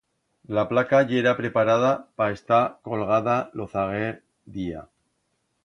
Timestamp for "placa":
0.69-1.01